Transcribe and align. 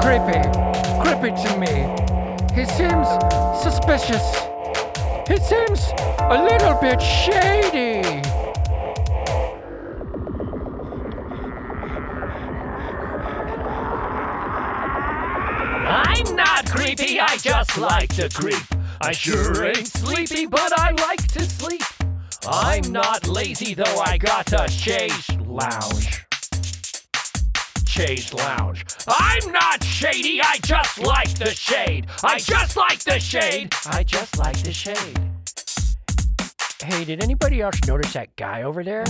creepy. 0.00 0.42
Creepy 1.00 1.30
to 1.42 1.58
me. 1.58 1.74
He 2.54 2.64
seems 2.64 3.08
suspicious. 3.62 4.24
He 5.28 5.36
seems 5.38 5.92
a 6.18 6.42
little 6.42 6.74
bit 6.80 7.00
shady. 7.00 8.22
I'm 15.88 16.36
not 16.36 16.70
creepy, 16.70 17.20
I 17.20 17.36
just 17.38 17.76
like 17.76 18.14
to 18.16 18.28
creep. 18.28 18.62
I 19.00 19.12
sure 19.12 19.64
ain't 19.64 19.86
sleepy, 19.86 20.46
but 20.46 20.72
I 20.78 20.92
like 20.92 21.26
to 21.32 21.42
sleep. 21.42 21.82
I'm 22.48 22.92
not 22.92 23.26
lazy, 23.26 23.74
though 23.74 23.98
I 23.98 24.18
got 24.18 24.52
a 24.52 24.70
chaise 24.70 25.28
lounge. 25.44 26.15
Chaise 27.96 28.34
lounge. 28.34 28.84
I'm 29.08 29.52
not 29.52 29.82
shady, 29.82 30.38
I 30.42 30.58
just 30.62 30.98
like 30.98 31.32
the 31.38 31.46
shade. 31.46 32.06
I 32.22 32.38
just 32.38 32.76
like 32.76 32.98
the 32.98 33.18
shade. 33.18 33.72
I 33.86 34.02
just 34.02 34.38
like 34.38 34.62
the 34.62 34.70
shade. 34.70 35.18
Hey, 36.82 37.06
did 37.06 37.22
anybody 37.22 37.62
else 37.62 37.80
notice 37.86 38.12
that 38.12 38.36
guy 38.36 38.64
over 38.64 38.84
there? 38.84 39.04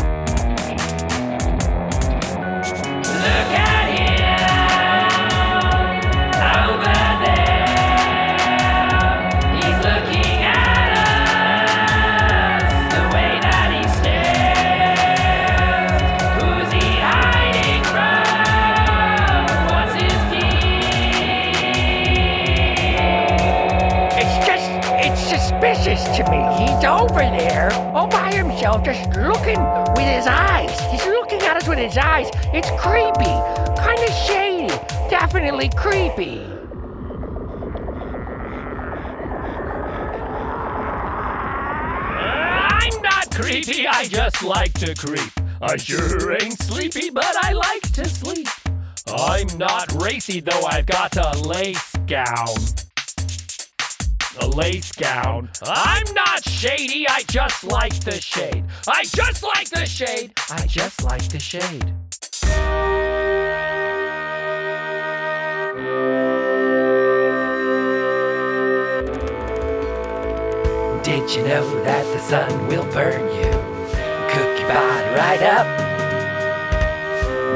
Suspicious 25.37 26.03
to 26.17 26.25
me. 26.31 26.41
He's 26.57 26.85
over 26.85 27.21
there, 27.21 27.71
all 27.95 28.09
by 28.09 28.33
himself, 28.33 28.85
just 28.85 29.09
looking 29.17 29.61
with 29.95 30.09
his 30.09 30.27
eyes. 30.27 30.71
He's 30.91 31.05
looking 31.07 31.41
at 31.43 31.57
us 31.57 31.69
with 31.69 31.79
his 31.79 31.97
eyes. 31.99 32.29
It's 32.55 32.71
creepy, 32.81 33.37
kind 33.77 33.99
of 33.99 34.11
shady, 34.27 34.69
definitely 35.11 35.71
creepy. 35.77 36.41
I'm 42.69 43.03
not 43.03 43.35
creepy, 43.35 43.87
I 43.87 44.07
just 44.07 44.43
like 44.43 44.73
to 44.75 44.95
creep. 44.95 45.33
I 45.61 45.77
sure 45.77 46.33
ain't 46.33 46.59
sleepy, 46.63 47.11
but 47.11 47.37
I 47.45 47.53
like 47.53 47.93
to 47.93 48.07
sleep. 48.07 48.49
I'm 49.09 49.47
not 49.59 49.93
racy, 50.03 50.41
though 50.41 50.65
I've 50.65 50.87
got 50.87 51.17
a 51.17 51.39
lace 51.43 51.95
gown. 52.07 52.86
Lace 54.57 54.91
gown. 54.93 55.51
I'm 55.65 56.15
not 56.15 56.43
shady, 56.49 57.07
I 57.07 57.25
just 57.29 57.63
like 57.63 57.93
the 58.01 58.19
shade. 58.19 58.65
I 58.89 59.05
just 59.05 59.43
like 59.43 59.69
the 59.69 59.85
shade. 59.85 60.33
I 60.51 60.67
just 60.67 61.05
like 61.05 61.29
the 61.29 61.39
shade. 61.39 61.85
Did 71.05 71.37
you 71.37 71.43
know 71.43 71.85
that 71.85 72.05
the 72.15 72.19
sun 72.19 72.67
will 72.69 72.91
burn 72.95 73.27
you? 73.37 73.51
Cook 74.31 74.59
your 74.59 74.69
body 74.69 75.11
right 75.17 75.43
up. 75.43 75.67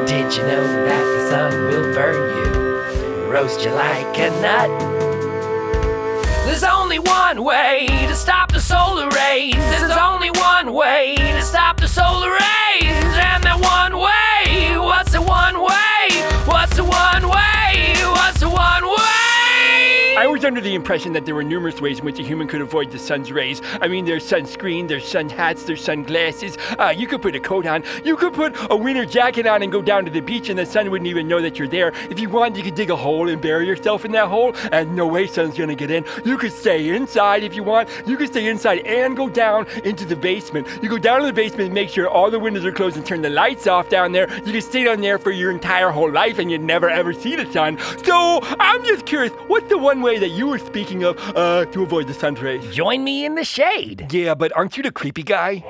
Did 0.07 0.37
you 0.37 0.43
know 0.43 0.85
that 0.85 1.03
the 1.03 1.31
sun 1.31 1.65
will 1.65 1.95
burn 1.95 2.37
you? 2.37 3.33
Roast 3.33 3.65
you 3.65 3.71
like 3.71 4.19
a 4.19 4.31
nut. 4.43 5.20
There's 6.51 6.65
only 6.65 6.99
one 6.99 7.45
way 7.45 7.87
to 8.09 8.15
stop 8.17 8.51
the 8.51 8.61
solar 8.61 9.09
rays. 9.11 9.55
There's 9.55 9.97
only 9.97 10.31
one 10.31 10.73
way 10.73 11.15
to 11.17 11.43
stop 11.43 11.79
the 11.79 11.87
solar 11.87 12.29
rays. 12.29 12.41
And 12.83 13.45
under 20.51 20.61
the 20.61 20.75
impression 20.75 21.13
that 21.13 21.25
there 21.25 21.37
were 21.37 21.45
numerous 21.45 21.81
ways 21.81 22.01
in 22.01 22.05
which 22.05 22.19
a 22.19 22.25
human 22.25 22.49
could 22.49 22.61
avoid 22.61 22.91
the 22.91 22.99
sun's 22.99 23.31
rays. 23.31 23.63
I 23.81 23.87
mean, 23.87 24.05
there's 24.05 24.29
sunscreen, 24.29 24.89
there's 24.89 25.07
sun 25.07 25.29
hats, 25.29 25.63
there's 25.63 25.81
sunglasses. 25.81 26.59
Uh, 26.77 26.89
you 26.89 27.07
could 27.07 27.23
put 27.23 27.37
a 27.37 27.39
coat 27.39 27.67
on. 27.67 27.85
You 28.05 28.17
could 28.17 28.35
put 28.35 28.57
a 28.69 28.75
winter 28.75 29.07
jacket 29.07 29.47
on 29.47 29.63
and 29.63 29.71
go 29.71 29.81
down 29.81 30.05
to 30.07 30.11
the 30.11 30.19
beach, 30.19 30.49
and 30.49 30.59
the 30.59 30.67
sun 30.67 30.91
wouldn't 30.91 31.07
even 31.07 31.29
know 31.29 31.41
that 31.41 31.57
you're 31.57 31.69
there. 31.69 31.93
If 32.11 32.19
you 32.19 32.29
wanted, 32.29 32.57
you 32.57 32.65
could 32.65 32.75
dig 32.75 32.91
a 32.91 32.97
hole 32.97 33.29
and 33.29 33.41
bury 33.41 33.65
yourself 33.65 34.05
in 34.05 34.11
that 34.11 34.27
hole, 34.27 34.53
and 34.73 34.97
no 34.97 35.07
way 35.07 35.29
sun's 35.29 35.57
gonna 35.57 35.77
get 35.77 35.93
in. 35.93 36.05
You 36.25 36.37
could 36.37 36.53
stay 36.53 36.97
inside 36.97 37.45
if 37.45 37.55
you 37.55 37.63
want. 37.63 37.89
You 38.05 38.17
could 38.17 38.31
stay 38.31 38.49
inside 38.49 38.81
and 38.81 39.17
go 39.17 39.29
down 39.29 39.69
into 39.85 40.05
the 40.05 40.17
basement. 40.17 40.67
You 40.83 40.89
go 40.89 40.99
down 40.99 41.21
to 41.21 41.27
the 41.27 41.33
basement 41.33 41.67
and 41.67 41.75
make 41.75 41.91
sure 41.91 42.09
all 42.09 42.29
the 42.29 42.41
windows 42.41 42.65
are 42.65 42.73
closed 42.73 42.97
and 42.97 43.07
turn 43.07 43.23
the 43.23 43.31
lights 43.31 43.69
off 43.69 43.89
down 43.89 44.11
there. 44.11 44.29
You 44.45 44.53
could 44.53 44.65
stay 44.65 44.83
down 44.83 45.01
there 45.01 45.21
for 45.21 45.31
your 45.31 45.53
entire 45.53 45.91
whole 45.91 46.11
life, 46.11 46.41
and 46.41 46.51
you'd 46.51 46.61
never 46.61 46.91
ever 46.91 47.13
see 47.13 47.37
the 47.37 47.47
sun. 47.53 47.79
So 48.05 48.41
I'm 48.59 48.83
just 48.85 49.07
curious, 49.07 49.33
what's 49.47 49.69
the 49.69 49.79
one 49.79 50.03
way 50.03 50.19
that 50.19 50.31
you 50.31 50.40
were 50.49 50.59
speaking 50.59 51.05
of 51.05 51.19
uh, 51.37 51.65
to 51.67 51.83
avoid 51.83 52.07
the 52.07 52.15
sun's 52.15 52.41
rays? 52.41 52.65
Join 52.75 53.05
me 53.05 53.25
in 53.25 53.35
the 53.35 53.45
shade. 53.45 54.07
Yeah, 54.11 54.35
but 54.35 54.57
aren't 54.57 54.77
you 54.77 54.83
the 54.83 54.93
creepy 54.93 55.23
guy? 55.23 55.65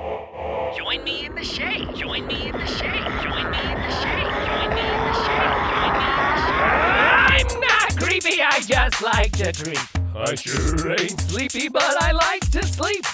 Join 0.77 1.03
me 1.05 1.27
in 1.27 1.35
the 1.35 1.45
shade. 1.45 1.95
Join 1.95 2.27
me 2.27 2.49
in 2.49 2.53
the 2.53 2.67
shade. 2.67 3.05
Join 3.23 3.51
me 3.51 3.61
in 3.61 3.77
the 3.77 3.91
shade. 3.91 4.31
Join 4.47 4.71
me 4.71 4.81
in 4.81 5.01
the 5.01 5.15
shade. 5.21 5.51
Join 5.51 5.91
me 5.91 6.07
in 6.11 6.23
the 6.23 6.35
shade. 6.47 6.51
I'm 6.63 7.61
not 7.61 7.97
creepy, 7.97 8.43
I 8.43 8.61
just 8.61 9.03
like 9.03 9.33
to 9.39 9.53
creep. 9.53 9.79
I 10.15 10.35
sure 10.35 10.93
ain't 10.93 11.21
sleepy, 11.21 11.69
but 11.69 11.97
I 12.03 12.13
like 12.13 12.51
to 12.51 12.65
sleep. 12.65 13.05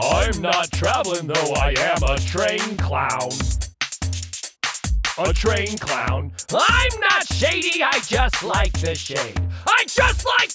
I'm 0.00 0.40
not 0.40 0.70
traveling, 0.72 1.26
though 1.26 1.52
I 1.54 1.74
am 1.78 2.02
a 2.02 2.18
train 2.18 2.76
clown. 2.76 3.30
A 5.18 5.32
train 5.32 5.78
clown. 5.78 6.32
I'm 6.52 7.00
not 7.00 7.26
shady, 7.32 7.82
I 7.82 7.98
just 8.00 8.42
like 8.42 8.72
the 8.80 8.94
shade. 8.94 9.40
I 9.66 9.84
just 9.86 10.26
like 10.26 10.45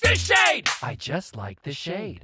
shade. 0.51 0.67
I 0.81 0.95
just 0.95 1.35
like 1.35 1.61
the 1.63 1.73
shade. 1.73 2.21